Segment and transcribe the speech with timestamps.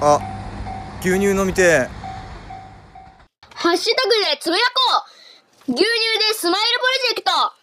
[0.00, 0.20] あ
[1.00, 1.88] 牛乳飲みて
[3.54, 5.04] ハッシュタグでつぶやこ
[5.68, 5.72] う。
[5.72, 7.57] 牛乳でスマイルプロジェクト。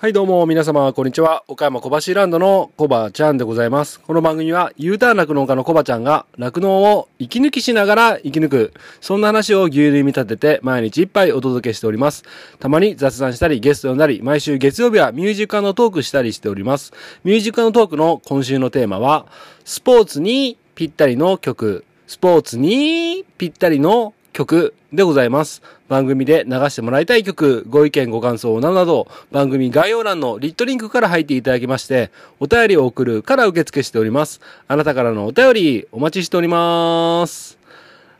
[0.00, 1.42] はいどうも皆様こんにちは。
[1.48, 3.98] 岡山小橋ランドのコバちゃんでございます。
[3.98, 8.72] この番組は U ターン酪農家のコバちゃんが酪農を息抜きしながら生き抜く。
[9.00, 12.22] そんな話を牛乳に見立てて毎日一杯お届けしております。
[12.60, 16.92] たまに雑談したりゲスト呼んだり、毎週月曜日はミュージカルのトークしたりしております。
[17.24, 19.26] ミュージカルのトークの今週のテーマは、
[19.64, 21.84] スポーツにぴったりの曲。
[22.06, 25.62] スポーツにぴったりの曲でございます。
[25.88, 34.40] 番組で流してもらいたい曲、ご意見ご感想などなど、番組概要欄のリットリンクから入っていただきまして、お便りを送るから受付しております。
[34.68, 37.58] あなたからのお便りお待ちしております。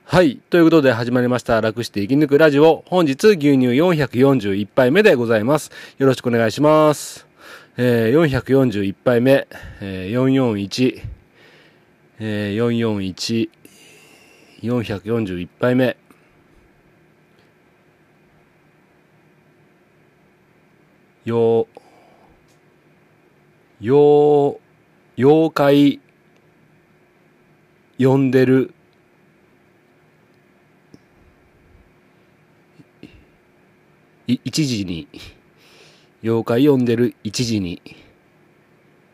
[0.05, 0.41] はい。
[0.51, 1.61] ということで始まりました。
[1.61, 2.83] 楽して生き抜くラジオ。
[2.89, 5.71] 本日牛乳441杯目でございます。
[5.99, 7.29] よろしくお願いします。
[7.77, 9.47] えー、441杯目、
[9.80, 11.01] えー、441、
[12.19, 13.51] えー、441、
[14.63, 15.97] 441杯目。
[21.29, 21.68] よ、
[23.82, 24.59] よ、
[25.18, 26.01] 妖怪、
[27.98, 28.73] 呼んでる、
[34.26, 35.07] い一時に、
[36.23, 37.82] 妖怪呼んでる一時に、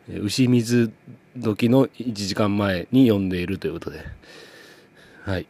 [0.07, 0.93] 牛水
[1.37, 4.05] 時の1時間前に呼んでいるということで。
[5.25, 5.47] はい。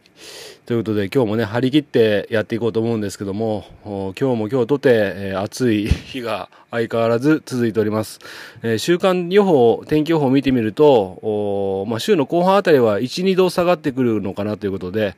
[0.64, 8.18] ということで今日もね、張り切ってやっていこうと思うんですけども、今日も今日とて、えー暑い日が相変わらず続いております。
[8.62, 15.14] えー週間予報、天気予報を見てみると、まあ、週の後半あたりは1、2度下がってくるのかなということで、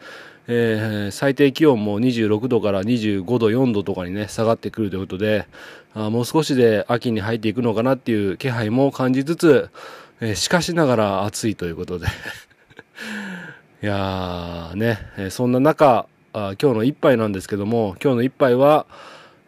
[0.48, 5.46] えー最低気温も26度から25度、4度とかにね、下がってくるということで、
[5.94, 9.70] あもう少しで秋に入っていくのかなっていう気配も感じつつ、
[10.20, 12.08] えーしかしながら暑いということで、
[13.80, 18.86] いやーね、そんな中、今日の一杯なんですけども、今日の一杯は、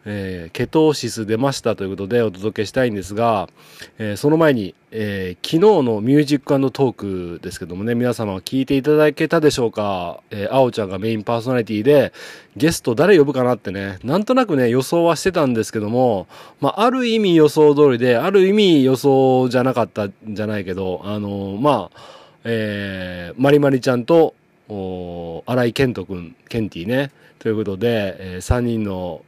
[0.05, 3.49] えーケトーシス出ましたということでお届けしたいんですが、
[3.97, 10.21] えーその前に、えー昨日のミュージックトークですけどもね、皆様聞いていただけたでしょうか？
[10.29, 12.13] えー、あおちゃんがメインパーソナリティで、
[12.55, 16.27] ゲスト誰呼ぶかなってね、なんとなくね、予想はしてたんですけども、
[16.61, 21.99] まあ、ある意味予想通りで、ある意味予想じゃなかったんじゃないけど、あのまあ、
[22.43, 24.35] えまりまりちゃんと、
[24.69, 27.11] お新井健人くん、ケンティね。
[27.39, 29.23] ということで、え3人の、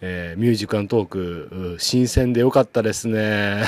[0.00, 3.64] えーミュージカルトーク、新鮮でよかったですね。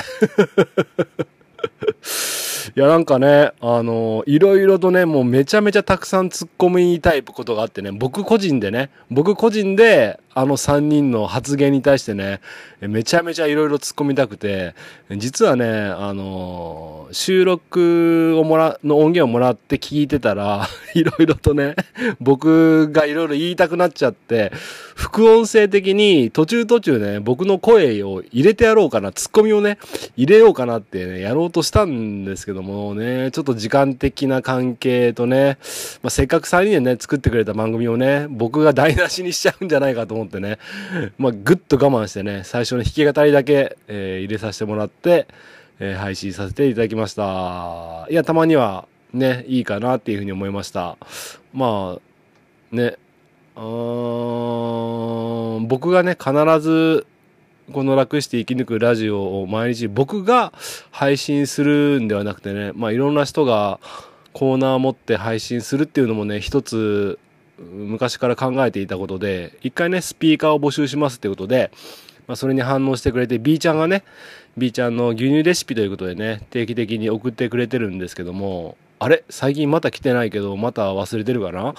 [2.75, 12.41] いや、なんかね、あのいろいろとね、もうめちゃめちゃたくさん突っ込みたいことがあってね、僕個人でね、僕個人で、あの3人の発言に対してね、
[12.79, 14.75] めちゃめちゃいろいろ突っ込みたくて、
[15.09, 21.75] 実はね、あの収録をもら、の音源をもらって聞いてたら、 いろいろとね、
[22.19, 24.51] 僕がいろいろ言いたくなっちゃって、
[24.93, 29.79] 副音声的に途中途中ね、僕の声を入れてやろうかな、ツッコミをね、
[30.17, 35.57] 入れようかなってね、やろうとしたんですけどもね、ちょっと時間的な関係とね、
[36.01, 40.59] まあ、せっかく3人でね、作ってくれた番組をね、僕が台無しにしちゃうんじゃないかと思ってね、
[41.17, 45.27] まあ、ぐっと我慢してね、最初の弾き語りだけ、えー入れさせてもらって、
[45.79, 48.07] えー配信させていただきました。
[48.09, 50.97] いや、たまにはね、いいかなっていうふうに思いました。
[51.53, 52.97] まあ、ね、
[53.55, 53.59] う
[55.63, 57.05] ん僕がね、必ず、
[57.73, 60.53] この楽して生き抜くラジオを毎日僕が
[60.89, 63.79] 配信するんではなくてね、まあいろんな人が
[64.31, 67.19] コーナー持って配信するっていうのもね、一つ
[67.59, 71.71] 昔から考えていたことで、一回ね、スピーカーを募集しますってことで、
[72.25, 74.05] まあそれに反応してくれて、B ちゃんがね、
[74.55, 79.25] B ちゃんの牛乳レシピということでね、定期的に送ってくれてるんですけども、あれ？
[79.29, 81.75] 最近また来てないけど、また忘れてるかな？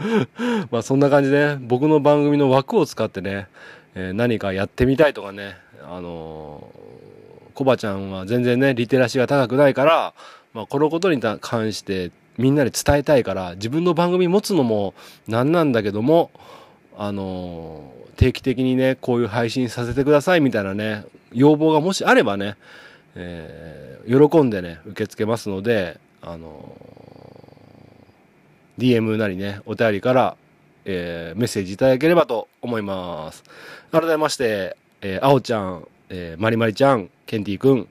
[0.70, 3.48] まあそんな感じで、ね、僕の番組の枠を使ってね、
[3.94, 6.80] えー何かやってみたいとかね、あのー
[7.54, 10.14] コバちゃんは全然ね、リテラシーが高くないから、
[10.54, 14.94] まあこのことに関してみんなに伝えたいから、自分の番組持つのも
[15.28, 16.30] なんなんだけども、
[16.96, 22.56] あのー定期的にね、こういう配信させてくださいみたいなね、要望がもしあればね、
[23.14, 30.36] えー喜んでね、受け付けますので、あのー DM なりね、お便りから、
[30.84, 33.44] えーメッセージいただければと思います。
[33.92, 37.88] 改めまして、えー、あおちゃん、えーまりまりちゃん、ケンティくん、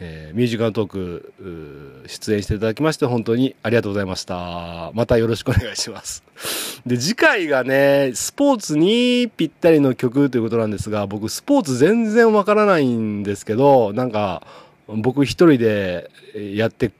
[0.00, 4.90] えーミュージカルトーク出演していただきまして本当にありがとうございました。
[4.94, 6.24] またよろしくお願いします。
[6.86, 14.46] で、次回がね、スポーツにぴったりの曲ということなんですが、僕スポーツ全然わからないんですけど、なんか
[14.88, 16.10] 僕一人で
[16.54, 16.90] やって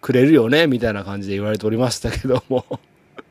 [0.00, 2.64] くれるよねみたいな感じで言われておりましたけども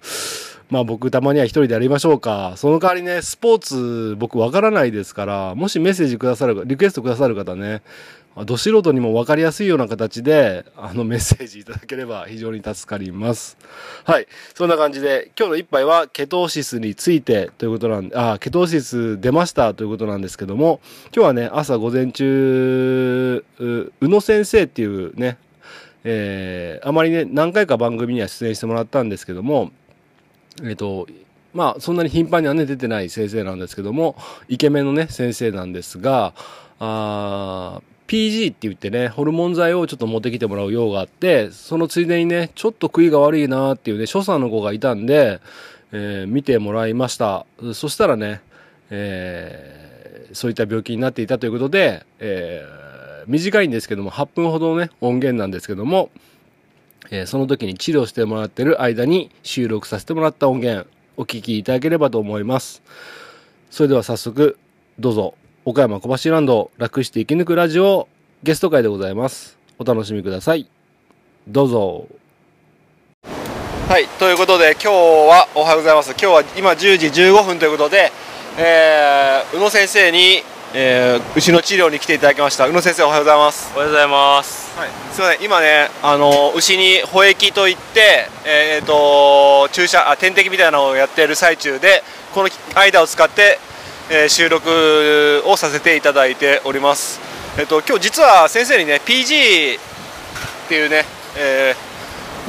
[0.70, 2.54] まあ僕たまには一人でやりましょうか。
[2.58, 7.82] その代わりね、スポーツ僕わからないですから、もしメッセージくださる、リクエストくださる方ね、
[8.44, 13.58] ど素人にも分かりやすいような形で、あのメッセージいただければ非常に助かります。
[14.04, 14.28] はい。
[14.54, 20.82] そんな感じで、今日の一杯はケトーシスについてということなんで、あ、ケトーシス出ましたということなんですけども、
[21.16, 25.38] 今日はね、朝午前中、宇野先生っていうね、
[26.04, 29.72] えーあまりね、何回か番組には出演してもらったんですけども、
[30.64, 31.08] えっ、と、
[31.54, 34.16] まあ、そんなに頻繁にはね、出てない先生なんですけども、
[34.50, 36.34] イケメンのね、先生なんですが、
[36.80, 45.40] あー PG って言ってね、ホルモン剤をちょっと持ってきてもらう用があって、そのついでにね、ちょっと食いが悪いなーっていうね、所作の子がいたんで、
[45.92, 47.46] えー見てもらいました。
[47.74, 48.42] そしたらね、
[48.90, 52.86] えーそういった病気になっていたということで、えー
[53.28, 56.12] 短いんですけども、8分ほどのね、音源なんですけども、
[57.12, 60.88] えーその時に治療してもらってる間に収録させてもらった音源、
[61.18, 62.82] お聞きいただければと思います。
[63.70, 64.58] それでは早速、
[65.00, 65.36] どうぞ、
[65.66, 68.08] 岡山小橋ランド楽して生き抜くラジオ
[68.44, 69.58] ゲスト会でございます。
[69.78, 70.68] お楽しみください。
[71.48, 72.08] どうぞ。
[73.88, 76.12] はい、ということで今日はおはようございます。
[76.12, 78.12] 今日は今10時15分ということで、
[78.58, 80.44] えー宇野先生に、
[80.78, 82.68] えー牛の治療に来ていただきました。
[82.68, 83.72] 宇野先生おはようございます。
[83.74, 84.78] おはようございます。
[84.78, 93.58] はい、すみません今ねあの牛に保液といってえっ、と注射あ点滴みたいなのをやっている最中でこの間を使って、
[94.12, 97.22] えー収録をさせていただいております
[97.58, 99.80] えっ、と今日実は先生にね PG っ
[100.68, 101.06] ていうね、
[101.38, 101.96] えー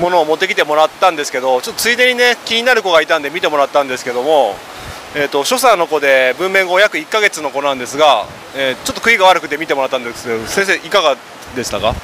[0.01, 4.55] ものを持ってきてもらったんですけどちょっとついでにね気になる子がいたんで見てもらったんですけども
[5.15, 11.17] えー、と所作の子で分娩後約1ヶ月の子なんですが、えーちょっと食いが悪くて見てもらったんですけど先生いかが
[11.55, 11.95] でしたか？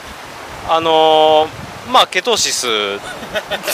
[0.69, 2.67] あのーまあケトーシス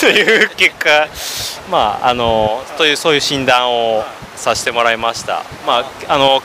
[0.00, 1.06] という結果、
[1.70, 4.04] まああのーというそういう診断を
[4.34, 5.44] させてもらいました。
[5.66, 6.42] まああの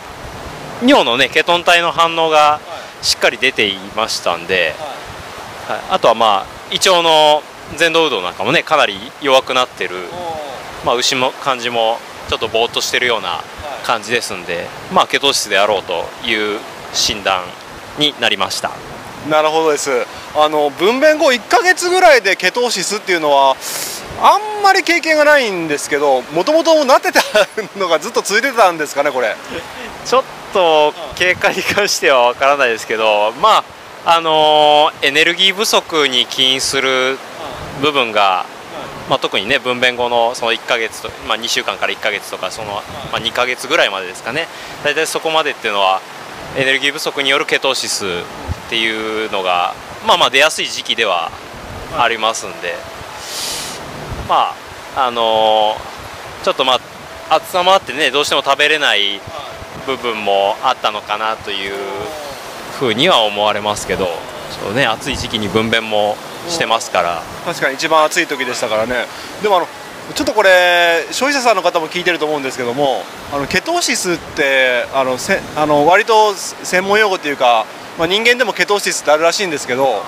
[0.86, 2.60] 尿のねケトン体の反応が
[3.02, 4.76] しっかり出ていましたんで、
[5.68, 5.80] はい。
[5.92, 7.42] あとはまあ胃腸の
[7.80, 9.96] 前動運動なんかもねかなり弱くなってる、
[10.86, 11.98] まあ牛も感じも
[12.30, 13.44] ちょっとぼーっとしてるような
[13.84, 16.60] 感じですんで、まあケトーシスであろうという
[16.94, 17.44] 診断
[18.00, 18.72] になりました。
[19.30, 19.90] なるほどです
[20.36, 23.56] あの分娩後1ヶ月ぐらいでケトーシスっていうのは
[24.22, 27.22] あんまり経験がないんですけどもともとなってた
[27.80, 29.36] のがずっと続いてたんですかねこれ
[30.06, 33.64] ちょっと経過に関してはわからないですけど、ま
[34.06, 37.18] ああのーエネルギー不足に起因する
[37.82, 38.46] 部分が、
[39.10, 42.74] まあ、特にね分娩後のその1ヶ月と、まあ、2週間から1ヶ月とかその、
[43.12, 44.48] まあ、2ヶ月ぐらいまでですかね。
[44.84, 46.02] 大体そこまでっていうのは
[46.58, 49.74] エネルギー不足によるケトーシスっていうのが
[50.08, 51.32] まあまあ出やすい時期では
[51.98, 52.76] ありますんで。
[54.28, 54.54] ま
[54.96, 55.94] ああのー
[56.44, 59.22] ちょっとまあ暑さもあってねどうしても食べれない
[59.88, 61.74] 部分もあったのかなという
[62.78, 64.08] ふうには思われますけど。
[64.54, 66.16] そう、ね、暑い時期に分娩も
[66.50, 67.24] してますから。
[67.46, 69.06] 確かに一番暑い時でしたからね。
[69.42, 69.68] でもあの
[70.16, 77.66] ちょっとこれ消費者さんの方も聞いてると思うんですけどもあのケトーシスってあのせあの割と専門用語っていうか、
[77.98, 80.04] まあ、人間でもケトーシスってあるらしいんですけど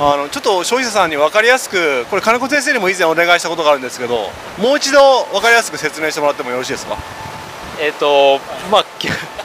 [0.00, 4.98] あのちょっと消費者さんに分かりやすくこれ金子先生にも以前お願いしたことがあるんですけどもう一度
[5.32, 6.96] 分かりやすく説明してもらってもよろしいですか？
[7.80, 8.40] えっ、と
[8.72, 8.84] まあ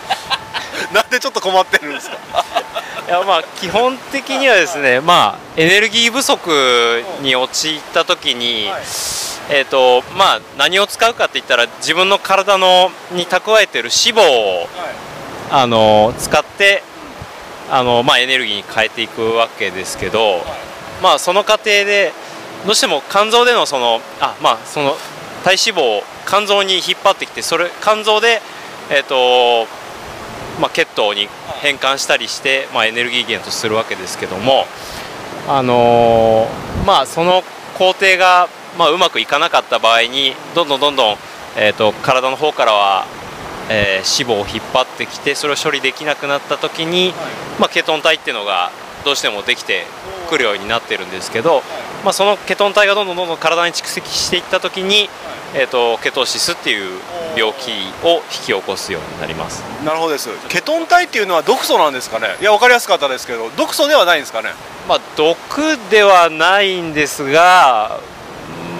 [0.91, 2.17] なんでちょっと困ってるんですか？
[3.11, 6.49] やまあ基本的にはですねまあエネルギー不足
[7.21, 8.67] に陥った時に、
[9.51, 14.67] えっ、とまあ何を使うかって言ったら自分の体のに蓄えてる脂肪を
[15.51, 16.81] あの使って
[17.69, 20.41] あの、まあ、エネルギーに変えていくわけですけど、
[21.01, 22.11] まあ、その過程で
[22.65, 24.95] どうしても肝臓でのそのあ、まあ、その
[25.43, 28.41] 体脂肪を肝臓に引っ張ってきてそれ肝臓で、
[28.89, 29.67] えーと
[30.59, 31.27] まあ、血糖に
[31.61, 34.65] 変換したりして、まあ、エネルギー源とするわけですけども、
[35.47, 37.43] あのーまあ、その
[37.77, 41.15] 工程が、まあ、うまくいかなかった場合にどんどんどんどん、
[41.57, 43.05] えー、と体の方からは
[43.69, 47.13] えー脂肪を引っ張ってきてそれを処理できなくなった時に、
[47.59, 48.71] まあ、ケトン体っていうのが
[49.03, 49.85] どうしてもできて
[50.29, 51.61] くるようになってるんですけど、
[52.03, 55.09] まあ、そのケトン体がどんどんどんどん体に蓄積していった時に、
[55.55, 56.99] えー、とケトーシスっていう
[57.37, 57.71] 病気
[58.05, 59.61] を引き起こすようになります。
[59.85, 60.29] なるほどです。
[60.49, 62.27] ケトン体っていうのは毒素なんですかね？
[62.41, 64.49] いや分かりやすかったですけど毒素ではないんですかね？
[64.87, 65.37] まあ毒
[65.89, 67.99] ではないんですが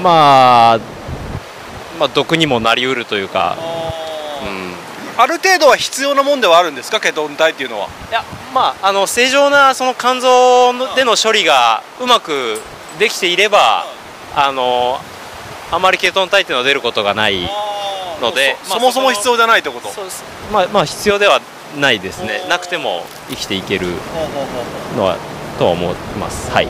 [0.01, 0.79] まあ
[1.99, 3.72] まあ毒にもなりうるというか、うん、
[5.17, 7.87] ある程度は必要なもんではあるんですかケトン体っていうのは？
[8.09, 12.59] いやまああの正常なその肝臓のでの処理がうまく
[12.99, 13.85] できていれば
[14.35, 14.99] あの
[15.71, 17.47] あまりケトン体っていうのは出ることがない
[18.21, 19.89] のでそそもそも必要じゃないってこと？
[19.89, 20.23] そうです。
[20.51, 21.41] まあまあ必要では
[21.79, 22.45] ないですね。
[22.49, 23.87] なくても生きていける
[24.95, 25.17] のは
[25.57, 26.51] とは思います。
[26.51, 26.67] はい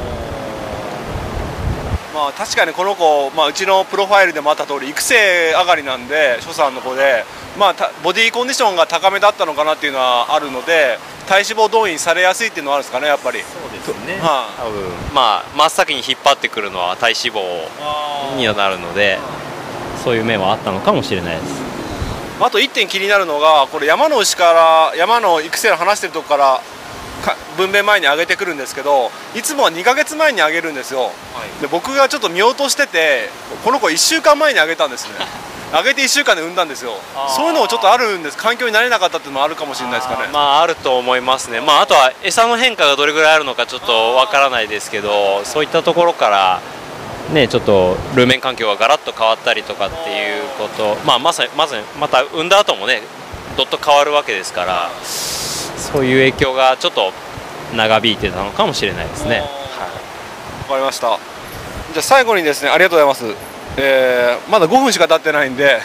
[2.13, 7.25] まあ確かにこの子、まあ、うちのプロファイルでもあった通り育成上がりなんで所さんの子で、
[7.57, 13.39] まあ、たボディコンディションが高めだったのかなっていうのはあるので体脂肪動員されやすいっていうのはあるんですかねやっぱり。
[13.41, 14.19] そうですね。
[14.21, 19.17] は多分まあ真っ先に引っ張ってくるのは体脂肪にはなるので
[20.03, 21.73] そういう面はあったのかもしれないです。
[22.39, 24.51] あと1点気になるのがこれ山の牛か
[24.91, 26.63] ら山の育成の話してるとこからか
[27.57, 31.11] 分娩前に上げてくるんですけどいつもは2ヶ月前に上げるんですよ、
[31.61, 33.29] で僕がちょっと見落としてて
[33.63, 35.13] この子1週間前に上げたんですね。
[35.73, 36.93] 上げて1週間で産んだんですよ。
[37.35, 38.37] そういうのもちょっとあるんです。
[38.37, 40.29] 環境に慣れなかったっていうのもあるかもしれないですかね。
[40.31, 46.61] まああると思いますね、まあ、あとは餌の変化がどれぐらいあるのかちょっとわからないですけどそういったところから、
[47.31, 53.01] ね、ちょっとルーメン環境がガラッと変わったりとかっていうこと、まあ、まさにまさにまた産んだ後もね
[53.57, 54.89] どっと変わるわけですから
[55.93, 57.13] そういう影響がちょっと
[57.75, 59.39] 長引いてたのかもしれないですね。
[59.39, 59.49] はい
[60.63, 61.07] わかりました。
[61.93, 63.37] じゃあ最後にですねありがとうございます。
[63.77, 65.79] えーまだ5分しか経ってないんで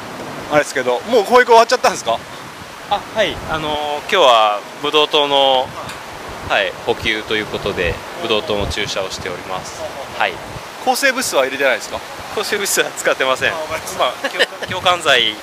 [0.50, 2.18] あれですけどもう教育終わっちゃったんですか？
[2.90, 3.36] あはい。
[3.50, 5.66] あのー今日はブドウ糖の、
[6.48, 9.80] はい、補給ということでブドウ糖の注射をしております。
[10.18, 10.32] はい。
[10.84, 11.98] 抗生物質は入れてないですか？
[12.34, 13.52] 抗生物質は使ってません。
[13.52, 13.56] ま
[14.24, 15.34] あ 強強姦剤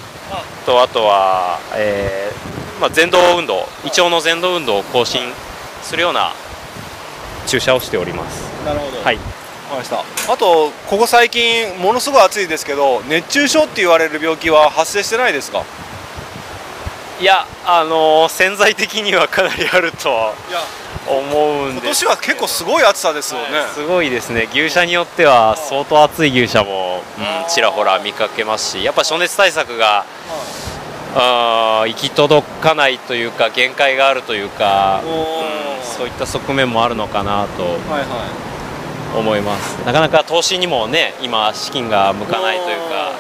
[0.66, 5.22] とあとは、えーまあ、前動運動胃腸の前動運動を更新
[5.84, 6.34] するような
[7.46, 8.42] 注射をしております。
[8.66, 9.02] なるほど。
[9.04, 9.16] はい。
[9.16, 9.28] わか
[9.72, 10.34] りました。
[10.34, 15.64] あとここ最近ものすごい暑いですけど熱中症って言われる病気は発生してないですか？
[17.22, 20.34] いやあのー潜在的にはかなりあるとは
[21.08, 22.02] 思うん今です。
[22.02, 24.50] 年は結構すごい暑さですよね、すごいですね。
[24.52, 30.06] 牛舎によっては相当暑い牛舎も、うん、ちらほら見かけますしやっぱ暑熱対策が、
[31.15, 39.75] あー行き届かないというか限界があるというか、うんそういった側面もあるのかなとはいは思います。
[39.86, 43.12] なかなか投資にもね今資金が向いかないというか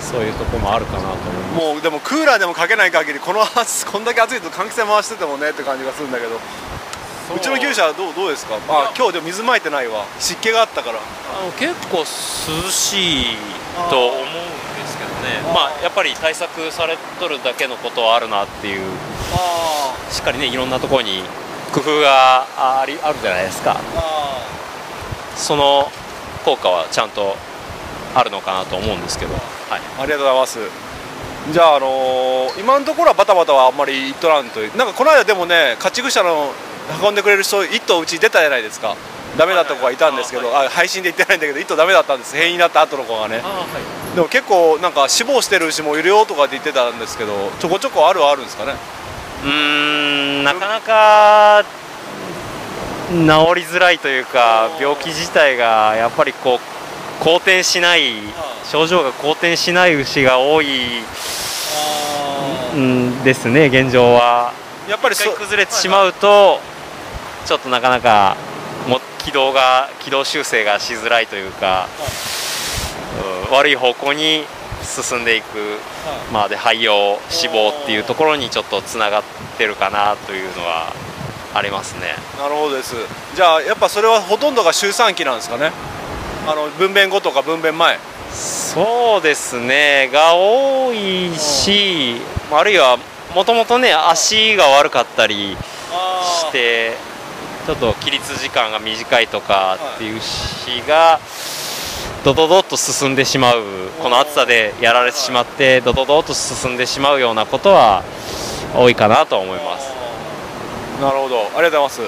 [0.00, 1.64] そういうところもあるかなと思います。
[1.74, 6.34] もうでもクーラーでもかけない限りこの暑 こんだけ暑いと換気扇回しててもねって感じがするんだけど。
[6.34, 7.40] う。
[7.40, 8.56] ちの牛舎はどうどうですか？
[8.68, 10.04] あ今日でも水まいてないわ。
[10.18, 10.98] 湿気があったから。
[10.98, 12.04] あの結構涼
[12.70, 13.36] しい
[13.90, 14.24] と思う
[15.22, 15.40] ね。
[15.54, 18.82] まあやっぱり対策されとるだけのことはあるなっていう。
[19.34, 21.22] あしっかりねいろんなところに
[21.72, 22.46] 工夫が
[22.80, 23.76] ありあるじゃないですか。
[23.96, 24.46] あ
[25.36, 25.90] その
[26.44, 27.36] 効果はちゃんと
[28.14, 29.38] あるのかなと思うんですけど、は
[29.78, 30.58] い、ありがとうございます。
[31.50, 34.76] じゃあ、あのー今のところはバタバタはあんまりいっとらんという。
[34.76, 36.52] なんかこの間でもね勝ち草の
[37.02, 38.96] 運んでくれる人一頭うち出たじゃないですか。
[39.38, 42.36] ダメだった子がいたんですけどあ配信で言ってないんだけど一頭ダメだったんです。
[42.36, 43.40] 変異になった後の子がね
[44.14, 48.74] でも結構なんか死亡してる牛もいるよとかって言ってたんですけどちょこちょこあるはあるんですかね？
[49.44, 51.64] うーんなかなか
[53.08, 53.26] 治り
[53.62, 56.58] づらいというか病気自体がやっぱりこう
[57.24, 58.12] 好転しない
[58.70, 60.66] 症状が好転しない牛が多い
[62.76, 64.52] んですね現状は。
[64.86, 66.60] 一やっぱり崩れてしまうと
[67.46, 68.36] ちょっとなかなか
[68.88, 71.88] も軌道が軌道修正がしづらいというか、
[72.46, 72.51] うん
[73.52, 74.44] 悪い方向に
[74.82, 75.46] 進んでいく、
[76.32, 79.22] まあ、で廃用死亡っていうところにちょっとつながっ
[79.56, 80.92] てるかなというのは
[81.54, 82.14] ありますね。
[82.38, 82.96] なるほどです。
[83.36, 85.70] じゃあやっぱそれはほとんどが周産期なんですかね？
[86.48, 87.98] あの分娩後とか分娩前？
[88.32, 90.08] そうですね。
[90.10, 92.16] が多いし
[92.50, 92.98] あるいは
[93.34, 96.94] もともとね足が悪かったりして
[97.66, 101.20] ちょっと起立時間が短いとかっていう牛が
[102.24, 103.64] ドドドッと進んでしまう
[104.00, 108.04] この暑さでやられてしまってドドドッと進んでしまうようなことは
[108.76, 109.90] 多いかなと思います。
[111.00, 111.40] なるほど。
[111.40, 112.00] ありがとうございます。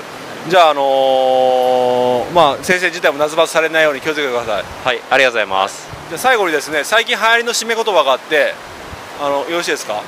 [0.49, 4.65] じゃああのーまあ先生自体も夏バテされないように気をつけてください。
[4.85, 5.89] はいありがとうございます。
[6.11, 8.55] じゃあ最後にですね最近流行りの締め言葉があって
[9.21, 10.01] あのよろしいですか？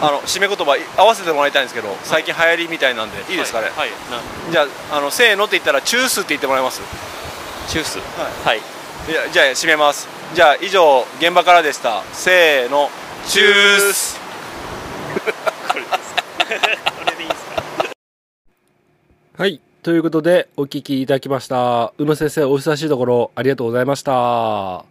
[0.00, 4.50] あの締め言葉い合わせてもらいたいんですけど最近流行りみたいなんでいいですかね、はい、はいな。
[4.50, 6.80] じゃああのせーのって言ったらチュースって言ってもらえます？
[7.70, 8.04] チュースは
[8.44, 8.60] はいい
[9.12, 12.88] やじゃあ締めますじゃあ以上現場からでしたせーの
[13.28, 14.18] チュース
[19.38, 19.60] はい。
[19.82, 21.92] ということで、お聞きいただきました。
[21.98, 24.12] 宇野先生、お久しいところ、ありがとうございました。
[24.12, 24.84] は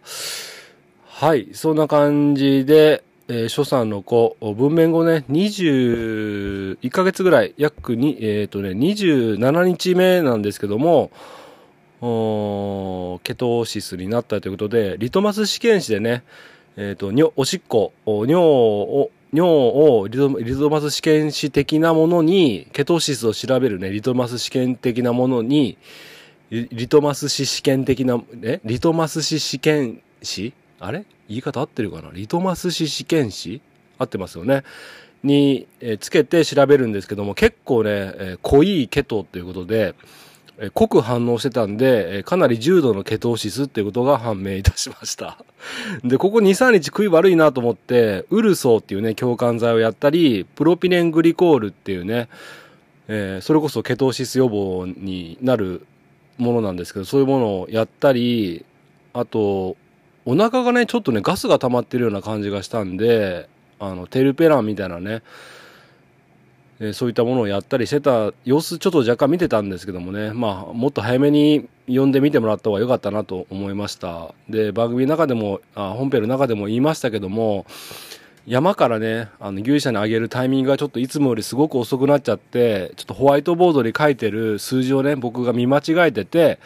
[1.34, 1.48] い。
[1.52, 11.10] そんな感じで、えー、初さんの子、文面後ね、21ヶ月ぐらい、約に、えっ、とね、27日目なんですけども、
[12.00, 12.06] ケ
[13.34, 16.22] トーシスになったということで、リトマス試験紙でね、
[16.76, 25.76] えっ、と、尿、おしっこ、尿を、尿をリトマス試験紙的なものに、ケトーシスを調べるね、リトマス試験的なものに、
[26.50, 28.60] リトマス紙試験的な、え？
[28.64, 30.52] リトマス紙試験紙？
[30.80, 31.04] あれ？
[31.28, 32.10] 言い方合ってるかな？
[32.12, 33.60] リトマス紙試験紙？
[33.98, 34.64] 合ってますよね。
[35.22, 35.68] に、
[36.00, 39.94] つけて調べるんですけども、結構ね、え濃いケトということで、
[40.74, 45.38] 濃く反応してたんで、えかなり重度のケトーシスっていうことが判明いたしました。
[46.04, 52.28] で、ここ2、3日食い悪いなと思って、ウルソーっていうね、強姦剤をやったり、プロピネングリコールっていうね、
[53.08, 55.86] えーそれこそケトーシス予防になる
[56.36, 58.64] ものなんですけど、そういうものをやったり、
[59.14, 59.76] あと、
[60.26, 63.48] お腹がね、ちょっとね、ガスが溜まってるような感じがしたんで、
[63.78, 65.22] あの、テルペランみたいなね、
[66.80, 74.34] えそういったものをやったりしてた様子ちょっと若干見てたんですけどもね、まあ、もっと早めに呼んでみてもらった方が良かったなと思いました。
[74.48, 77.66] で、番組の中でも、あ本編の中でも言いましたけども、
[78.46, 86.58] 山からね、あの、牛舎に上げるタイミングがちょっといつもよりすごく遅くなっちゃって、ちょっとホワイトボードに書いてる数字をね、僕が見間違えてて、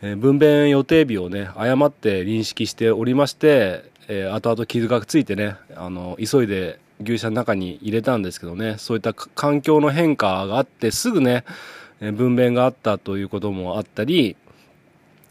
[0.00, 11.44] えー分娩予定日をね、誤って認識しておりまして、えー後々傷がついてね、あの、急いで牛舎の中に入れたんですけどね、そういった環境の変化があって、すぐね、
[12.00, 14.36] え分娩があったということもあったり、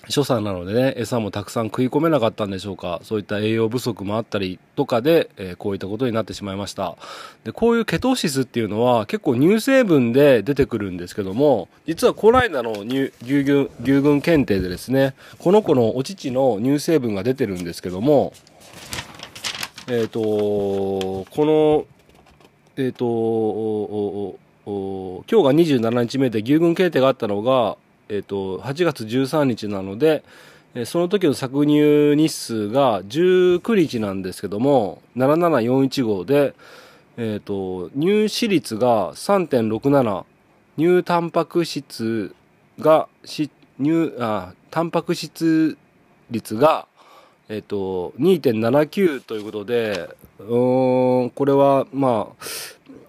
[0.10, 3.02] 所作なのでね、餌もたくさん食い込めなかったんでしょうか。
[3.04, 6.98] そういった栄養不足もあったりとかで、えこういったことになってしまいました。
[7.44, 18.34] で、こういうケトーシスっていうのは結構乳成分で出てくるんですけども、実はこの間の乳牛、牛群検定でですね、この子のお乳の乳成分が出てるんですけども、
[19.94, 21.86] えっ、と、この、
[22.78, 27.76] えっ、と、おおお今日が27日目で牛群検定があったのが、
[28.08, 30.24] えっ、と、8月13日なので、
[30.76, 36.54] えその時の搾乳日数が19日なんですけども、7741号で、
[37.18, 40.24] えっ、と、乳脂率が3.67、
[40.78, 42.34] 乳タンパク質
[42.80, 45.78] が、し乳、あ、タンパク質
[46.30, 46.88] 率が、
[47.52, 50.08] えっ、と、2.79ということで、
[50.40, 52.46] うん、これは、まあ、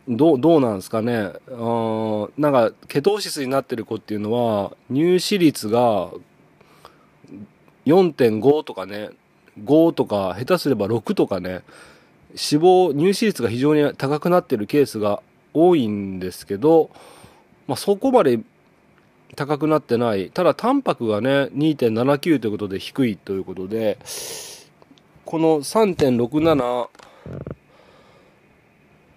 [0.09, 1.15] どう、どうなんですかね。
[1.15, 6.11] あーなんか、ケトーシスになってる子っていうのは、乳脂率が
[7.87, 9.11] 4.5とかね、
[9.63, 11.63] 5とか、下手すれば6とかね、
[12.31, 15.23] 脂肪、乳脂率が非常に高くなってるケースが
[15.55, 16.91] 多いんですけど、
[17.69, 18.41] まあ、そこまで
[19.37, 20.31] 高くなってない。
[20.31, 23.99] ただ、タンパクがね、2.79ということで低いということで、
[25.25, 26.89] この3.67、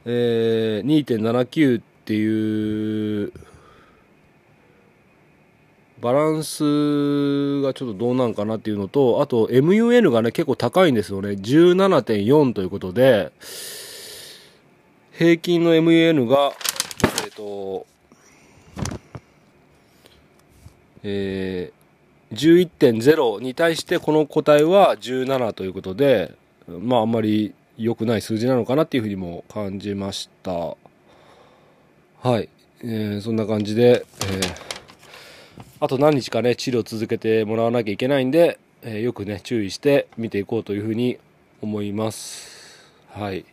[0.06, 3.34] えー、2.79っていう、
[6.02, 11.30] バランスがちょっとどうなんかなっていうのと、あと MUN がね、結構高いんですよね。
[11.30, 13.32] 17.4ということで、
[15.12, 16.54] 平均の MUN が、
[17.24, 17.88] えっ、と、
[21.08, 26.34] えー、11.0に対してこの個体は17ということで、
[26.68, 30.52] まああんまり良くない数字なのかなっていうふうにも感じました。
[30.52, 32.50] はい。
[32.82, 34.66] えーそんな感じで、えー
[35.82, 41.20] あと何日かね、治療続けてもらわなきゃいけないんで、えーよくね、注意して見ていこうというふうに
[41.62, 42.82] 思います。
[43.12, 43.40] はい。
[43.40, 43.46] い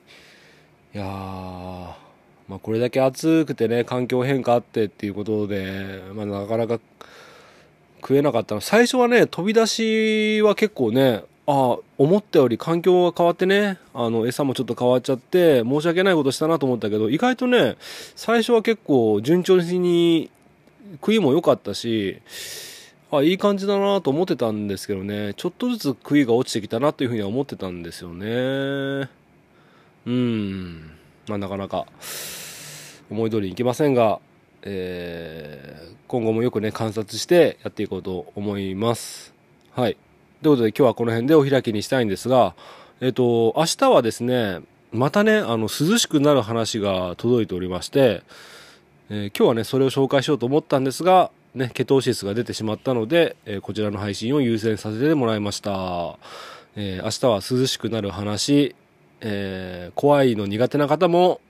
[0.95, 6.79] や、まあこれだけ暑くてね、環境変化あってっていうことで、まあなかなか
[8.03, 8.61] 食えなかったの。
[8.61, 17.77] 最初はね、飛び出しは結構ね、ああ、思ったより環境が変わってね、あの、餌もちょっと変わっちゃって、申し訳ないことしたなと思ったけど、意外とね、
[18.15, 20.31] 最初は結構順調に
[20.95, 22.21] 食いも良かったし、
[23.11, 29.09] あ、いい感じだなと思ってたんですけどね、ちょっとずつ食いが落ちてきたなというふうには思ってたんですよね。
[30.07, 30.91] うん。
[31.29, 31.87] まあなかなか
[33.11, 34.21] 思い通りにいきませんが、
[34.63, 39.33] えー今後もよくね、観察してやっていこうと思います。
[39.71, 39.97] はい。
[40.43, 42.55] ということで今日はこの辺でお開きにしたいんですが、
[43.01, 44.61] えっ、と、明日はですね、
[44.93, 48.23] またね、あの、涼しくなる話が届いておりまして、
[49.09, 56.19] えー今日はね、それを紹介しようと思ったんですが、ね、ケトーシスが出てしまったので、えーこちらの配信を優先させてもらいました。
[56.77, 58.77] えー明日は涼しくなる話、
[59.23, 61.41] えー怖いの苦手な方も、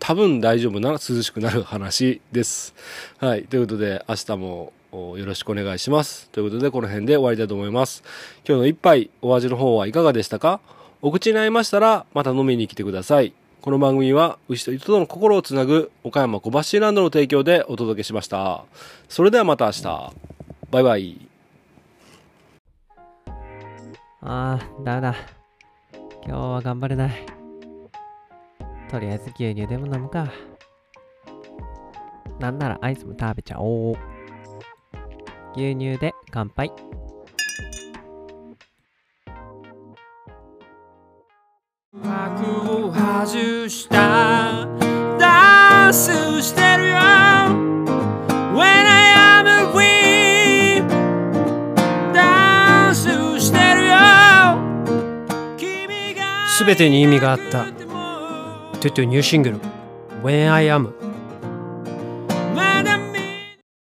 [0.00, 2.74] 多分大丈夫な涼しくなる話です。
[3.18, 3.44] はい。
[3.44, 6.28] ということで、明日もよろしくお願いします。
[6.30, 8.02] ということで、この辺で終わりたいと思います。
[8.44, 10.60] 今日の一杯、お味の方はいかがでしたか？
[11.02, 13.32] お口に合いましたら、また飲みに来てください。
[13.60, 18.64] この番組は牛と人との心をつなぐ岡山小橋ランドの提供でお届けしました
[19.10, 19.82] それではまた明日
[20.70, 21.20] バイバイ
[24.22, 25.14] あー、ダメだ。
[26.26, 27.39] 今日は頑張れない。
[28.90, 30.32] とりあえず牛乳でも飲むか。
[32.40, 33.96] なんならアイスも食べちゃおう。
[35.54, 36.72] 牛乳で乾杯。
[41.92, 44.66] 幕を外した
[45.18, 50.88] ダンスしてるよ When I am a queen
[52.14, 53.94] ダンスしてるよ
[56.48, 57.79] すべてに意味があった
[58.80, 59.60] トゥトゥニューシングル
[60.22, 60.88] When I Am